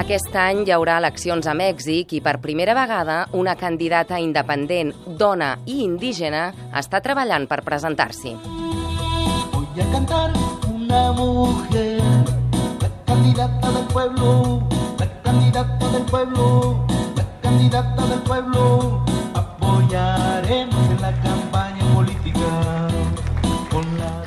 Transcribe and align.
Aquest 0.00 0.32
any 0.40 0.62
hi 0.64 0.72
haurà 0.72 0.94
eleccions 0.96 1.44
a 1.50 1.52
Mèxic 1.52 2.14
i 2.16 2.20
per 2.24 2.38
primera 2.40 2.72
vegada 2.72 3.16
una 3.36 3.52
candidata 3.62 4.16
independent, 4.16 4.94
dona 5.20 5.50
i 5.68 5.82
indígena 5.84 6.46
està 6.80 7.02
treballant 7.04 7.44
per 7.50 7.60
presentar-s'hi. 7.66 8.32
Voy 9.52 9.84
a 9.84 9.88
cantar 9.92 10.32
una 10.72 11.02
mujer, 11.12 12.00
la 12.80 12.90
candidata 13.10 13.72
del 13.76 13.84
pueblo, 13.92 14.32
la 14.98 15.10
candidata 15.20 15.92
del 15.92 16.08
pueblo, 16.08 16.46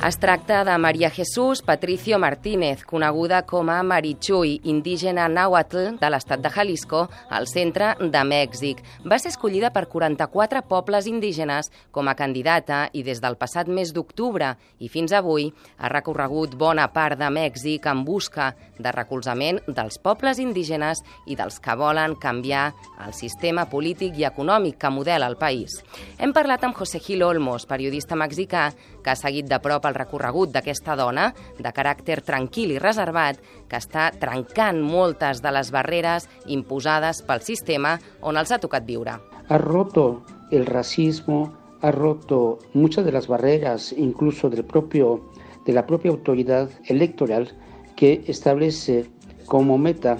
Es 0.04 0.18
tracta 0.18 0.66
de 0.66 0.76
Maria 0.76 1.08
Jesús 1.08 1.62
Patricio 1.62 2.18
Martínez, 2.18 2.84
coneguda 2.84 3.46
com 3.46 3.70
a 3.70 3.82
Marichuy, 3.82 4.58
indígena 4.68 5.30
nàhuatl 5.32 5.94
de 5.96 6.10
l'estat 6.12 6.42
de 6.44 6.50
Jalisco, 6.52 7.06
al 7.32 7.46
centre 7.48 7.94
de 7.96 8.20
Mèxic. 8.28 8.82
Va 9.08 9.16
ser 9.16 9.32
escollida 9.32 9.70
per 9.72 9.86
44 9.88 10.60
pobles 10.68 11.08
indígenes 11.08 11.70
com 11.90 12.10
a 12.12 12.14
candidata 12.18 12.90
i 12.92 13.00
des 13.06 13.22
del 13.24 13.38
passat 13.40 13.70
mes 13.72 13.94
d'octubre 13.96 14.50
i 14.76 14.90
fins 14.92 15.14
avui 15.16 15.46
ha 15.78 15.88
recorregut 15.88 16.52
bona 16.52 16.84
part 16.92 17.16
de 17.16 17.32
Mèxic 17.32 17.88
en 17.88 18.04
busca 18.04 18.50
de 18.76 18.92
recolzament 18.92 19.62
dels 19.64 19.96
pobles 19.96 20.36
indígenes 20.36 21.00
i 21.24 21.38
dels 21.40 21.56
que 21.64 21.78
volen 21.80 22.18
canviar 22.20 22.74
el 23.06 23.16
sistema 23.16 23.64
polític 23.72 24.20
i 24.20 24.28
econòmic 24.28 24.76
que 24.84 24.92
modela 24.92 25.32
el 25.32 25.40
país. 25.40 25.80
Hem 26.18 26.36
parlat 26.36 26.68
amb 26.68 26.76
José 26.76 27.00
Gil 27.00 27.24
Olmos, 27.24 27.64
periodista 27.64 28.20
mexicà, 28.20 28.68
que 29.04 29.12
ha 29.12 29.18
seguit 29.20 29.46
de 29.50 29.60
prop 29.62 29.84
el 29.86 29.94
recorregut 29.94 30.50
d'aquesta 30.54 30.96
dona, 30.96 31.28
de 31.60 31.72
caràcter 31.76 32.22
tranquil 32.24 32.72
i 32.74 32.80
reservat, 32.80 33.38
que 33.68 33.78
està 33.78 34.08
trencant 34.20 34.80
moltes 34.82 35.42
de 35.44 35.52
les 35.54 35.70
barreres 35.74 36.28
imposades 36.46 37.22
pel 37.22 37.44
sistema 37.44 37.98
on 38.22 38.40
els 38.40 38.50
ha 38.50 38.58
tocat 38.62 38.86
viure. 38.88 39.18
Ha 39.48 39.58
roto 39.60 40.24
el 40.50 40.66
racismo, 40.66 41.52
ha 41.82 41.90
roto 41.90 42.58
muchas 42.72 43.04
de 43.04 43.12
las 43.12 43.28
barreras, 43.28 43.92
incluso 43.92 44.48
del 44.48 44.64
propio, 44.64 45.20
de 45.66 45.72
la 45.72 45.86
propia 45.86 46.10
autoridad 46.10 46.70
electoral 46.86 47.52
que 47.94 48.24
establece 48.26 49.04
como 49.46 49.76
meta 49.78 50.18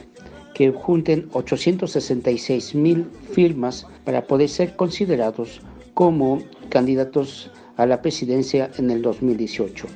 que 0.54 0.70
junten 0.70 1.28
866 1.32 2.74
mil 2.74 3.10
firmas 3.32 3.86
para 4.04 4.26
poder 4.26 4.48
ser 4.48 4.76
considerados 4.76 5.60
como 5.94 6.38
candidatos 6.68 7.50
a 7.76 7.86
la 7.86 8.00
presidencia 8.00 8.70
en 8.78 8.90
el 8.90 9.02
2018. 9.02 9.86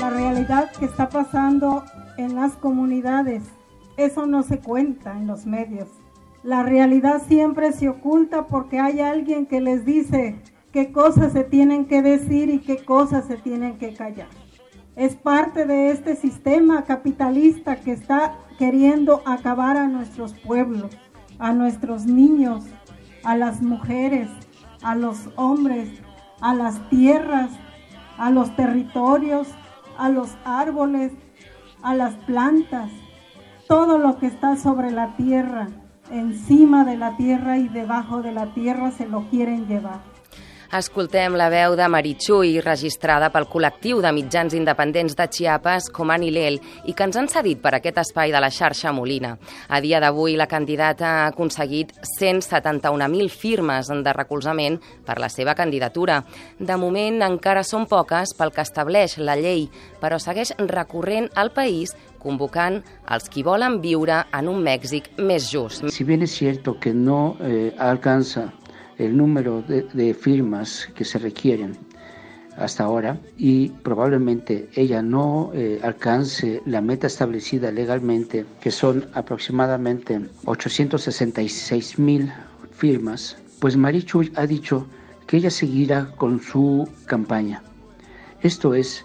La 0.00 0.10
realidad 0.10 0.70
que 0.78 0.84
está 0.84 1.08
pasando 1.08 1.84
en 2.16 2.34
las 2.34 2.52
comunidades, 2.54 3.42
eso 3.96 4.26
no 4.26 4.42
se 4.42 4.58
cuenta 4.58 5.12
en 5.12 5.26
los 5.26 5.46
medios. 5.46 5.88
La 6.42 6.62
realidad 6.62 7.22
siempre 7.28 7.72
se 7.72 7.88
oculta 7.88 8.46
porque 8.46 8.80
hay 8.80 9.00
alguien 9.00 9.46
que 9.46 9.60
les 9.60 9.84
dice 9.84 10.40
qué 10.72 10.90
cosas 10.90 11.32
se 11.32 11.44
tienen 11.44 11.84
que 11.84 12.02
decir 12.02 12.50
y 12.50 12.58
qué 12.58 12.84
cosas 12.84 13.26
se 13.26 13.36
tienen 13.36 13.78
que 13.78 13.94
callar. 13.94 14.28
Es 14.96 15.14
parte 15.14 15.66
de 15.66 15.90
este 15.90 16.16
sistema 16.16 16.84
capitalista 16.84 17.76
que 17.76 17.92
está 17.92 18.38
queriendo 18.58 19.22
acabar 19.24 19.76
a 19.76 19.88
nuestros 19.88 20.34
pueblos, 20.34 20.90
a 21.38 21.52
nuestros 21.52 22.06
niños, 22.06 22.64
a 23.24 23.36
las 23.36 23.62
mujeres, 23.62 24.28
a 24.82 24.94
los 24.94 25.30
hombres, 25.36 25.88
a 26.40 26.54
las 26.54 26.88
tierras, 26.88 27.50
a 28.18 28.30
los 28.30 28.54
territorios, 28.56 29.48
a 29.98 30.08
los 30.08 30.36
árboles, 30.44 31.12
a 31.82 31.94
las 31.94 32.14
plantas, 32.14 32.90
todo 33.68 33.98
lo 33.98 34.18
que 34.18 34.26
está 34.26 34.56
sobre 34.56 34.90
la 34.90 35.16
tierra, 35.16 35.68
encima 36.10 36.84
de 36.84 36.96
la 36.96 37.16
tierra 37.16 37.58
y 37.58 37.68
debajo 37.68 38.22
de 38.22 38.32
la 38.32 38.52
tierra 38.54 38.90
se 38.90 39.08
lo 39.08 39.28
quieren 39.30 39.66
llevar. 39.66 40.11
Escoltem 40.72 41.34
la 41.36 41.50
veu 41.52 41.74
de 41.76 41.84
Maritxui, 41.84 42.54
registrada 42.64 43.26
pel 43.28 43.44
col·lectiu 43.52 43.98
de 44.00 44.08
mitjans 44.16 44.54
independents 44.56 45.12
de 45.18 45.26
Chiapas 45.28 45.90
com 45.92 46.08
a 46.08 46.14
Nilel 46.16 46.54
i 46.88 46.94
que 46.96 47.04
ens 47.04 47.18
han 47.20 47.26
cedit 47.28 47.58
per 47.60 47.74
aquest 47.76 47.98
espai 48.00 48.32
de 48.32 48.40
la 48.40 48.48
xarxa 48.48 48.88
Molina. 48.96 49.34
A 49.68 49.82
dia 49.84 50.00
d'avui, 50.00 50.32
la 50.40 50.46
candidata 50.48 51.10
ha 51.10 51.26
aconseguit 51.26 51.92
171.000 52.14 53.28
firmes 53.28 53.90
de 53.92 54.14
recolzament 54.16 54.78
per 55.04 55.18
la 55.20 55.28
seva 55.28 55.52
candidatura. 55.52 56.22
De 56.56 56.80
moment, 56.80 57.20
encara 57.28 57.66
són 57.68 57.84
poques 57.84 58.32
pel 58.38 58.54
que 58.56 58.64
estableix 58.64 59.18
la 59.20 59.36
llei, 59.36 59.66
però 60.00 60.16
segueix 60.16 60.54
recorrent 60.72 61.28
al 61.36 61.52
país 61.52 61.92
convocant 62.22 62.80
els 63.12 63.28
qui 63.28 63.44
volen 63.44 63.82
viure 63.84 64.22
en 64.32 64.48
un 64.48 64.64
Mèxic 64.64 65.12
més 65.20 65.52
just. 65.52 65.84
Si 65.92 66.08
bien 66.08 66.24
es 66.24 66.32
cierto 66.32 66.78
que 66.80 66.94
no 66.94 67.36
eh, 67.44 67.74
alcanza 67.76 68.48
el 68.98 69.16
número 69.16 69.62
de, 69.62 70.14
firmas 70.14 70.88
que 70.94 71.04
se 71.04 71.18
requieren 71.18 71.76
hasta 72.56 72.84
ahora 72.84 73.18
y 73.36 73.70
probablemente 73.82 74.68
ella 74.74 75.02
no 75.02 75.50
eh, 75.54 75.80
alcance 75.82 76.60
la 76.66 76.80
meta 76.80 77.06
establecida 77.06 77.70
legalmente, 77.70 78.44
que 78.60 78.70
son 78.70 79.06
aproximadamente 79.14 80.20
866 80.44 81.98
mil 81.98 82.30
firmas, 82.72 83.36
pues 83.60 83.76
Marichu 83.76 84.28
ha 84.36 84.46
dicho 84.46 84.86
que 85.26 85.38
ella 85.38 85.50
seguirá 85.50 86.10
con 86.16 86.40
su 86.40 86.86
campaña. 87.06 87.62
Esto 88.42 88.74
es 88.74 89.04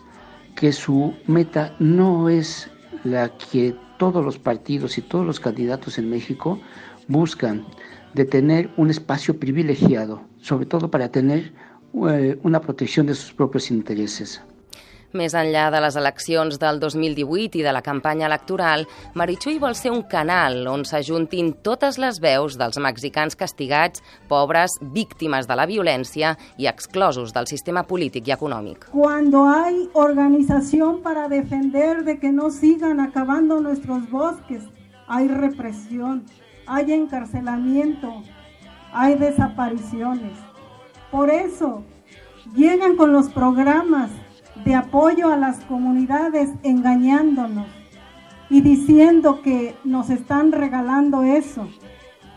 que 0.55 0.73
su 0.73 1.13
meta 1.27 1.75
no 1.79 2.27
es 2.27 2.69
la 3.03 3.29
que 3.29 3.75
todos 3.97 4.23
los 4.23 4.37
partidos 4.37 4.97
y 4.97 5.01
todos 5.01 5.25
los 5.25 5.39
candidatos 5.39 5.97
en 5.97 6.09
México 6.09 6.59
buscan, 7.07 7.65
de 8.13 8.25
tener 8.25 8.69
un 8.77 8.89
espacio 8.89 9.39
privilegiado, 9.39 10.21
sobre 10.41 10.65
todo 10.65 10.89
para 10.89 11.11
tener 11.11 11.53
eh, 12.09 12.39
una 12.43 12.61
protección 12.61 13.05
de 13.05 13.15
sus 13.15 13.33
propios 13.33 13.69
intereses. 13.69 14.41
Més 15.13 15.35
enllà 15.37 15.69
de 15.71 15.79
les 15.83 15.95
eleccions 15.95 16.57
del 16.59 16.79
2018 16.79 17.59
i 17.59 17.63
de 17.63 17.71
la 17.71 17.81
campanya 17.81 18.25
electoral, 18.27 18.87
Marichuy 19.15 19.59
vol 19.59 19.75
ser 19.75 19.91
un 19.91 20.03
canal 20.09 20.67
on 20.67 20.83
s'ajuntin 20.83 21.53
totes 21.63 21.99
les 22.01 22.19
veus 22.19 22.57
dels 22.59 22.81
mexicans 22.81 23.35
castigats, 23.39 24.03
pobres, 24.27 24.75
víctimes 24.81 25.47
de 25.47 25.55
la 25.55 25.67
violència 25.69 26.35
i 26.57 26.67
exclosos 26.67 27.31
del 27.33 27.47
sistema 27.47 27.83
polític 27.83 28.27
i 28.27 28.35
econòmic. 28.35 28.89
Cuando 28.91 29.45
hay 29.47 29.87
organización 29.93 31.01
para 31.01 31.29
defender 31.29 32.03
de 32.03 32.19
que 32.19 32.31
no 32.31 32.49
sigan 32.51 32.99
acabando 32.99 33.61
nuestros 33.61 34.09
bosques, 34.09 34.63
hay 35.07 35.27
represión. 35.29 36.25
hay 36.67 36.91
encarcelamiento, 36.91 38.21
hay 38.91 39.15
desapariciones. 39.15 40.37
Por 41.09 41.29
eso 41.29 41.83
llegan 42.53 42.97
con 42.97 43.13
los 43.13 43.29
programas 43.29 44.11
de 44.65 44.75
apoyo 44.75 45.31
a 45.31 45.37
las 45.37 45.59
comunidades 45.65 46.49
engañándonos 46.63 47.67
y 48.49 48.61
diciendo 48.61 49.41
que 49.41 49.75
nos 49.83 50.09
están 50.09 50.51
regalando 50.51 51.23
eso. 51.23 51.67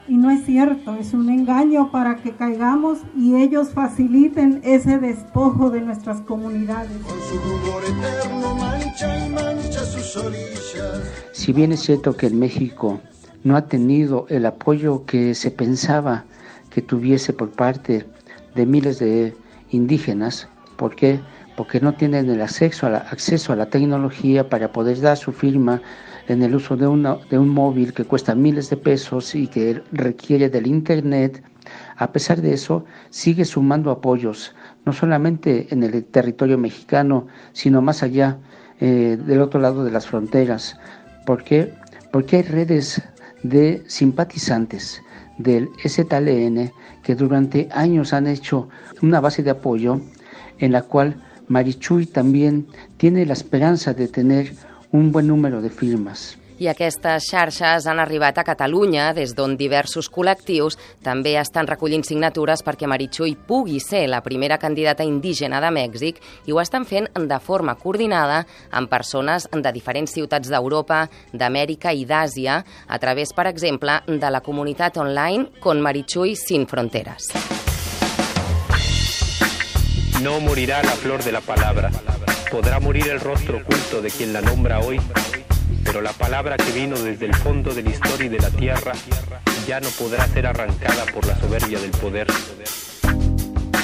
Y 0.09 0.17
no 0.17 0.31
es 0.31 0.45
cierto, 0.45 0.97
es 0.97 1.15
un 1.15 1.29
engaño 1.29 1.93
para 1.93 2.17
que 2.17 2.33
caigamos 2.33 2.99
y 3.17 3.37
ellos 3.37 3.71
faciliten 3.71 4.61
ese 4.65 4.99
despojo 4.99 5.71
de 5.71 5.83
nuestras 5.83 6.21
comunidades. 6.23 6.91
Si 11.33 11.53
bien 11.53 11.73
es 11.73 11.81
cierto 11.81 12.17
que 12.17 12.27
en 12.27 12.39
México 12.41 13.01
no 13.45 13.57
ha 13.57 13.67
tenido 13.67 14.27
el 14.29 14.47
apoyo 14.47 15.05
que 15.07 15.35
se 15.35 15.51
pensaba 15.51 16.25
que 16.71 16.83
tuviese 16.83 17.33
por 17.33 17.51
parte 17.51 18.07
de 18.55 18.67
miles 18.67 18.99
de 18.99 19.35
indígenas. 19.71 20.49
¿Por 20.77 20.95
qué? 20.95 21.21
Porque 21.61 21.79
no 21.79 21.93
tienen 21.93 22.31
el 22.31 22.41
acceso 22.41 22.87
a 22.87 22.89
la, 22.89 22.99
acceso 23.01 23.53
a 23.53 23.57
la 23.57 23.67
tecnología 23.67 24.49
para 24.49 24.73
poder 24.73 24.99
dar 24.99 25.19
su 25.19 25.31
firma 25.31 25.83
en 26.27 26.43
el 26.43 26.55
uso 26.55 26.75
de, 26.75 26.87
de 27.29 27.39
un 27.39 27.51
móvil 27.51 27.93
que 27.93 28.07
cuesta 28.07 28.35
miles 28.35 28.71
de 28.71 28.79
pesos 28.79 29.35
y 29.35 29.47
que 29.47 29.83
requiere 29.93 30.49
del 30.49 30.67
Internet. 30.67 31.43
A 31.99 32.13
pesar 32.13 32.41
de 32.41 32.55
eso, 32.55 32.87
sigue 33.11 33.45
sumando 33.45 33.91
apoyos, 33.91 34.55
no 34.87 34.95
solamente 34.95 35.67
en 35.69 35.83
el 35.83 36.03
territorio 36.03 36.57
mexicano, 36.57 37.27
sino 37.53 37.83
más 37.83 38.03
allá, 38.03 38.39
eh, 38.81 39.19
del 39.23 39.43
otro 39.43 39.61
lado 39.61 39.85
de 39.85 39.91
las 39.91 40.07
fronteras. 40.07 40.81
¿Por 41.27 41.45
qué? 41.45 41.75
Porque 42.11 42.37
hay 42.37 42.43
redes 42.45 43.03
de 43.43 43.83
simpatizantes 43.87 45.03
del 45.37 45.69
STLN 45.85 46.73
que 47.03 47.15
durante 47.15 47.69
años 47.71 48.15
han 48.15 48.29
hecho 48.29 48.71
una 49.03 49.21
base 49.21 49.43
de 49.43 49.51
apoyo 49.51 50.01
en 50.59 50.73
la 50.73 50.81
cual 50.81 51.17
Marichuy 51.51 52.07
también 52.07 52.67
tiene 52.97 53.27
la 53.27 53.33
esperanza 53.33 53.93
de 53.93 54.07
tener 54.07 54.55
un 54.93 55.11
buen 55.11 55.27
número 55.27 55.61
de 55.61 55.69
firmas. 55.69 56.39
I 56.61 56.69
aquestes 56.69 57.25
xarxes 57.25 57.87
han 57.89 57.99
arribat 58.03 58.37
a 58.39 58.45
Catalunya, 58.45 59.07
des 59.17 59.33
d'on 59.33 59.55
diversos 59.57 60.11
col·lectius 60.13 60.77
també 61.01 61.33
estan 61.41 61.67
recollint 61.67 62.05
signatures 62.05 62.61
perquè 62.67 62.85
Meritxull 62.85 63.33
pugui 63.49 63.79
ser 63.81 64.03
la 64.13 64.21
primera 64.21 64.59
candidata 64.61 65.07
indígena 65.09 65.63
de 65.65 65.71
Mèxic 65.73 66.21
i 66.47 66.53
ho 66.53 66.61
estan 66.61 66.85
fent 66.85 67.09
de 67.17 67.39
forma 67.41 67.75
coordinada 67.81 68.43
amb 68.71 68.93
persones 68.93 69.49
de 69.51 69.73
diferents 69.73 70.13
ciutats 70.13 70.53
d'Europa, 70.53 71.07
d'Amèrica 71.33 71.97
i 71.97 72.05
d'Àsia, 72.05 72.61
a 72.87 73.01
través, 73.01 73.33
per 73.33 73.49
exemple, 73.49 73.97
de 74.07 74.31
la 74.31 74.45
comunitat 74.45 75.01
online 75.01 75.49
Con 75.65 75.81
Meritxull 75.81 76.37
Sin 76.37 76.69
Fronteres. 76.69 77.33
No 80.23 80.39
morirá 80.39 80.83
la 80.83 80.91
flor 80.91 81.25
de 81.25 81.33
la 81.33 81.41
palabra. 81.41 81.91
Podrá 82.51 82.79
morir 82.79 83.09
el 83.09 83.21
rostro 83.21 83.59
oculto 83.59 84.03
de 84.03 84.11
quien 84.11 84.35
la 84.35 84.43
nombra 84.43 84.81
hoy, 84.81 85.01
pero 85.83 86.03
la 86.03 86.13
palabra 86.13 86.59
que 86.59 86.71
vino 86.73 86.99
desde 86.99 87.25
el 87.25 87.35
fondo 87.35 87.73
de 87.73 87.83
la 87.83 87.91
historia 87.91 88.27
y 88.27 88.29
de 88.29 88.39
la 88.39 88.51
tierra 88.51 88.93
ya 89.67 89.81
no 89.81 89.89
podrá 89.99 90.27
ser 90.27 90.47
arrancada 90.47 91.07
por 91.15 91.27
la 91.27 91.37
soberbia 91.41 91.81
del 91.81 91.93
poder. 91.93 92.27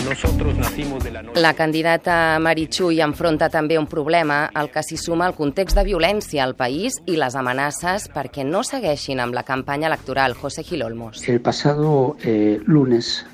Nosotros 0.04 0.58
nacimos 0.58 1.02
de 1.02 1.10
la 1.10 1.22
noche. 1.22 1.40
La 1.40 1.54
candidata 1.54 2.38
Marichuy 2.38 3.00
enfronta 3.00 3.48
també 3.48 3.78
un 3.78 3.88
problema 3.88 4.44
al 4.52 4.68
que 4.70 4.84
s'hi 4.84 5.00
suma 5.00 5.26
el 5.26 5.34
context 5.34 5.74
de 5.74 5.86
violència 5.88 6.44
al 6.44 6.54
país 6.54 7.00
i 7.06 7.16
les 7.16 7.34
amenaces 7.34 8.10
perquè 8.12 8.44
no 8.44 8.60
segueixin 8.62 9.24
amb 9.24 9.34
la 9.34 9.42
campanya 9.42 9.88
electoral. 9.88 10.36
José 10.36 10.62
Gil 10.62 10.84
Olmos. 10.84 11.26
El 11.26 11.40
pasado 11.40 12.18
eh, 12.22 12.60
lunes, 12.66 13.24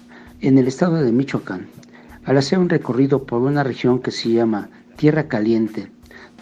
en 0.41 0.57
el 0.57 0.69
estado 0.69 1.03
de 1.03 1.11
Michoacán, 1.11 1.67
al 2.25 2.39
hacer 2.39 2.59
un 2.59 2.69
recorrido 2.69 3.25
por 3.25 3.43
una 3.43 3.63
región 3.63 4.01
que 4.01 4.11
se 4.11 4.31
llama 4.31 4.69
Tierra 4.97 5.29
Caliente, 5.29 5.91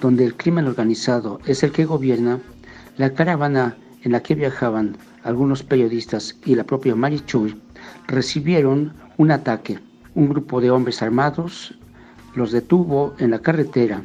donde 0.01 0.25
el 0.25 0.37
crimen 0.37 0.67
organizado 0.67 1.41
es 1.47 1.63
el 1.63 1.73
que 1.73 1.85
gobierna, 1.85 2.41
la 2.97 3.15
caravana 3.15 3.77
en 4.03 4.13
la 4.13 4.23
que 4.23 4.35
viajaban 4.35 4.97
algunos 5.23 5.63
periodistas 5.63 6.37
y 6.45 6.55
la 6.55 6.65
propia 6.65 6.95
Marichuy 6.95 7.61
recibieron 8.07 8.95
un 9.17 9.31
ataque. 9.31 9.79
Un 10.15 10.29
grupo 10.29 10.61
de 10.61 10.71
hombres 10.71 11.03
armados 11.03 11.79
los 12.35 12.53
detuvo 12.53 13.15
en 13.19 13.31
la 13.31 13.41
carretera 13.41 14.03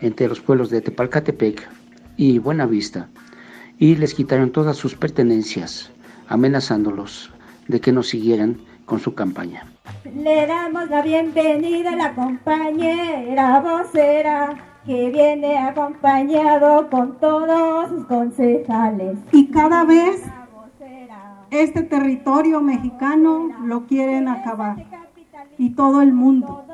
entre 0.00 0.28
los 0.28 0.40
pueblos 0.40 0.70
de 0.70 0.80
Tepalcatepec 0.80 1.68
y 2.16 2.38
Buenavista 2.38 3.08
y 3.78 3.96
les 3.96 4.14
quitaron 4.14 4.50
todas 4.50 4.76
sus 4.76 4.94
pertenencias, 4.94 5.90
amenazándolos 6.28 7.30
de 7.68 7.80
que 7.80 7.92
no 7.92 8.02
siguieran 8.02 8.58
con 8.86 9.00
su 9.00 9.14
campaña. 9.14 9.75
Le 10.04 10.46
damos 10.46 10.88
la 10.88 11.02
bienvenida 11.02 11.92
a 11.92 11.96
la 11.96 12.14
compañera 12.14 13.60
vocera 13.60 14.54
que 14.84 15.10
viene 15.10 15.58
acompañado 15.58 16.88
con 16.90 17.18
todos 17.18 17.88
sus 17.88 18.06
concejales. 18.06 19.18
Y 19.32 19.48
cada 19.48 19.84
vez 19.84 20.22
este 21.50 21.82
territorio 21.82 22.60
mexicano 22.60 23.50
lo 23.64 23.86
quieren 23.86 24.28
acabar 24.28 24.76
y 25.58 25.70
todo 25.70 26.02
el 26.02 26.12
mundo. 26.12 26.64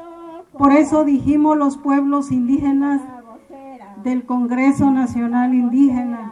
Por 0.57 0.73
eso 0.73 1.05
dijimos 1.05 1.57
los 1.57 1.79
pueblos 1.79 2.31
indígenas 2.31 3.01
del 4.03 4.25
Congreso 4.25 4.91
Nacional 4.91 5.55
Indígena 5.55 6.32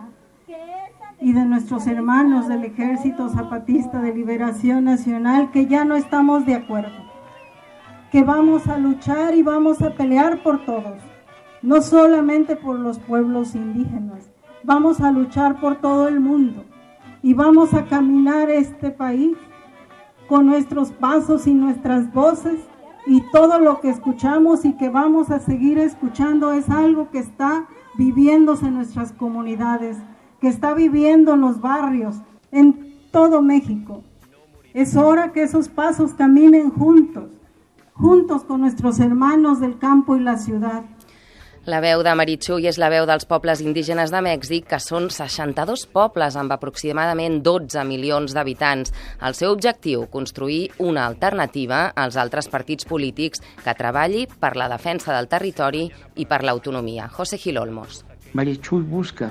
y 1.21 1.33
de 1.33 1.45
nuestros 1.45 1.87
hermanos 1.87 2.49
del 2.49 2.65
Ejército 2.65 3.29
Zapatista 3.29 4.01
de 4.01 4.15
Liberación 4.15 4.85
Nacional 4.85 5.51
que 5.51 5.67
ya 5.67 5.85
no 5.85 5.95
estamos 5.95 6.47
de 6.47 6.55
acuerdo, 6.55 6.97
que 8.11 8.25
vamos 8.25 8.67
a 8.69 8.79
luchar 8.79 9.35
y 9.35 9.43
vamos 9.43 9.83
a 9.83 9.91
pelear 9.95 10.43
por 10.43 10.65
todos, 10.65 10.99
no 11.63 11.83
solamente 11.83 12.57
por 12.57 12.79
los 12.79 12.99
pueblos 12.99 13.55
indígenas, 13.55 14.31
vamos 14.63 15.01
a 15.01 15.11
luchar 15.11 15.61
por 15.61 15.77
todo 15.77 16.09
el 16.09 16.21
mundo 16.21 16.65
y 17.23 17.35
vamos 17.35 17.75
a 17.75 17.85
caminar 17.85 18.49
este 18.49 18.91
país 18.91 19.37
con 20.27 20.47
nuestros 20.47 20.91
pasos 20.91 21.47
y 21.47 21.53
nuestras 21.53 22.13
voces 22.15 22.61
y 23.07 23.21
todo 23.33 23.59
lo 23.59 23.81
que 23.81 23.91
escuchamos 23.91 24.65
y 24.65 24.73
que 24.75 24.89
vamos 24.89 25.31
a 25.31 25.39
seguir 25.39 25.79
escuchando 25.79 26.53
es 26.53 26.71
algo 26.71 27.11
que 27.11 27.19
está 27.19 27.67
viviéndose 27.97 28.67
en 28.67 28.75
nuestras 28.75 29.13
comunidades 29.13 29.99
que 30.41 30.49
está 30.49 30.75
viviendo 30.75 31.35
en 31.35 31.41
los 31.41 31.61
barrios, 31.61 32.17
en 32.51 32.95
todo 33.11 33.43
México. 33.43 34.03
Es 34.75 34.97
hora 34.97 35.33
que 35.33 35.43
esos 35.43 35.69
pasos 35.69 36.15
caminen 36.15 36.71
juntos, 36.71 37.31
juntos 37.95 38.45
con 38.45 38.61
nuestros 38.61 39.01
hermanos 39.01 39.61
del 39.61 39.79
campo 39.79 40.17
y 40.17 40.21
la 40.21 40.39
ciudad. 40.39 40.85
La 41.69 41.83
veu 41.85 42.01
de 42.01 42.13
Meritxull 42.17 42.65
és 42.65 42.79
la 42.81 42.89
veu 42.89 43.05
dels 43.05 43.27
pobles 43.29 43.61
indígenes 43.61 44.09
de 44.09 44.23
Mèxic, 44.25 44.65
que 44.71 44.79
són 44.81 45.11
62 45.13 45.83
pobles 45.93 46.39
amb 46.41 46.55
aproximadament 46.55 47.43
12 47.45 47.85
milions 47.85 48.33
d'habitants. 48.33 48.95
El 49.21 49.37
seu 49.37 49.53
objectiu, 49.53 50.07
construir 50.09 50.71
una 50.81 51.05
alternativa 51.05 51.83
als 51.93 52.17
altres 52.17 52.49
partits 52.49 52.89
polítics 52.89 53.45
que 53.61 53.77
treballi 53.77 54.25
per 54.41 54.55
la 54.57 54.71
defensa 54.73 55.13
del 55.13 55.29
territori 55.29 55.85
i 56.17 56.25
per 56.25 56.41
l'autonomia. 56.49 57.11
José 57.13 57.37
Gil 57.37 57.61
Olmos. 57.61 58.07
Marichuy 58.33 58.81
busca 58.81 59.29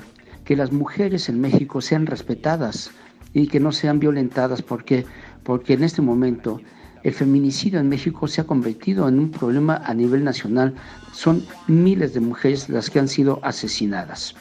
que 0.50 0.56
las 0.56 0.72
mujeres 0.72 1.30
en 1.30 1.40
México 1.40 1.80
sean 1.80 2.08
respetadas 2.08 2.90
y 3.36 3.46
que 3.46 3.60
no 3.60 3.72
sean 3.72 4.00
violentadas 4.00 4.64
porque, 4.64 5.06
porque 5.44 5.74
en 5.74 5.84
este 5.84 6.02
momento 6.02 6.60
el 7.04 7.14
feminicidio 7.14 7.80
en 7.80 7.88
México 7.88 8.28
se 8.28 8.42
ha 8.42 8.48
convertido 8.48 9.08
en 9.08 9.20
un 9.20 9.30
problema 9.30 9.80
a 9.86 9.94
nivel 9.94 10.24
nacional. 10.24 10.74
Son 11.14 11.46
miles 11.68 12.16
de 12.16 12.22
mujeres 12.22 12.68
las 12.68 12.90
que 12.90 12.98
han 12.98 13.08
sido 13.08 13.40
asesinadas. 13.44 14.34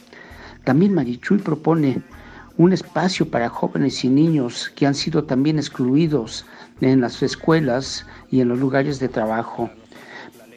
También 0.64 0.94
Marichuy 0.94 1.36
propone 1.36 2.00
un 2.56 2.72
espacio 2.72 3.30
para 3.30 3.50
jóvenes 3.50 4.02
y 4.02 4.08
niños 4.08 4.72
que 4.74 4.86
han 4.86 4.94
sido 4.94 5.24
también 5.24 5.58
excluidos 5.58 6.46
en 6.80 7.02
las 7.02 7.22
escuelas 7.22 8.06
y 8.30 8.40
en 8.40 8.48
los 8.48 8.58
lugares 8.58 8.98
de 8.98 9.10
trabajo. 9.10 9.68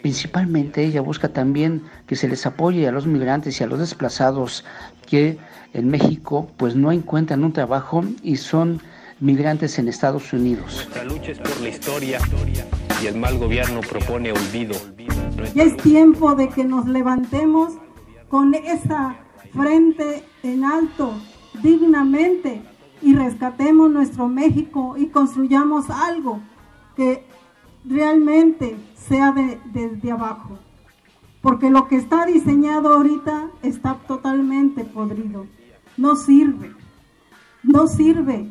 Principalmente 0.01 0.83
ella 0.83 1.01
busca 1.01 1.29
también 1.29 1.83
que 2.07 2.15
se 2.15 2.27
les 2.27 2.45
apoye 2.45 2.87
a 2.87 2.91
los 2.91 3.05
migrantes 3.05 3.59
y 3.59 3.63
a 3.63 3.67
los 3.67 3.79
desplazados 3.79 4.65
que 5.07 5.37
en 5.73 5.89
México 5.89 6.49
pues 6.57 6.75
no 6.75 6.91
encuentran 6.91 7.43
un 7.43 7.53
trabajo 7.53 8.03
y 8.23 8.37
son 8.37 8.81
migrantes 9.19 9.77
en 9.77 9.87
Estados 9.87 10.33
Unidos. 10.33 10.73
Nuestra 10.73 11.03
lucha 11.03 11.31
es 11.31 11.39
por 11.39 11.61
la 11.61 11.69
historia 11.69 12.19
y 13.01 13.07
el 13.07 13.17
mal 13.17 13.37
gobierno 13.37 13.81
propone 13.81 14.31
olvido. 14.31 14.75
Ya 15.53 15.63
es 15.63 15.77
tiempo 15.77 16.35
de 16.35 16.49
que 16.49 16.63
nos 16.63 16.87
levantemos 16.87 17.73
con 18.29 18.53
esa 18.55 19.15
frente 19.53 20.23
en 20.43 20.63
alto, 20.63 21.13
dignamente, 21.61 22.61
y 23.01 23.15
rescatemos 23.15 23.91
nuestro 23.91 24.27
México 24.27 24.95
y 24.97 25.07
construyamos 25.07 25.89
algo 25.89 26.39
que 26.95 27.25
realmente 27.85 28.75
sea 28.95 29.31
de, 29.31 29.59
desde 29.65 30.11
abajo. 30.11 30.57
Porque 31.41 31.69
lo 31.69 31.87
que 31.87 31.95
está 31.95 32.25
diseñado 32.25 32.93
ahorita 32.93 33.47
está 33.63 33.95
totalmente 34.07 34.83
podrido. 34.83 35.47
No 35.97 36.15
sirve. 36.15 36.71
No 37.63 37.87
sirve. 37.87 38.47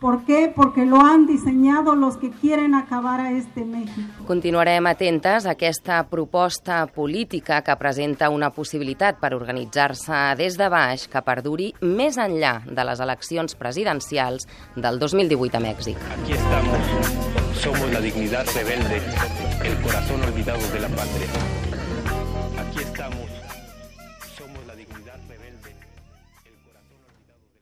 ¿Por 0.00 0.24
qué? 0.24 0.50
Porque 0.54 0.86
lo 0.86 1.02
han 1.02 1.26
diseñado 1.26 1.94
los 1.94 2.16
que 2.16 2.30
quieren 2.30 2.74
acabar 2.74 3.20
a 3.20 3.32
este 3.32 3.66
México. 3.66 4.24
Continuarem 4.26 4.86
atentes 4.86 5.44
a 5.44 5.50
aquesta 5.50 6.02
proposta 6.08 6.86
política 6.86 7.60
que 7.60 7.76
presenta 7.76 8.30
una 8.30 8.48
possibilitat 8.50 9.20
per 9.20 9.34
organitzar-se 9.36 10.22
des 10.40 10.56
de 10.56 10.70
baix 10.72 11.04
que 11.04 11.20
perduri 11.20 11.74
més 11.84 12.16
enllà 12.16 12.62
de 12.64 12.88
les 12.88 13.04
eleccions 13.04 13.54
presidencials 13.60 14.48
del 14.74 14.98
2018 14.98 15.60
a 15.60 15.64
Mèxic. 15.68 16.00
Aquí 16.16 16.32
estamos, 16.32 17.39
somos 17.60 17.92
la 17.92 18.00
dignidad 18.00 18.46
rebelde, 18.54 19.02
el 19.64 19.76
corazón 19.82 20.22
olvidado 20.22 20.66
de 20.72 20.80
la 20.80 20.88
patria. 20.88 21.69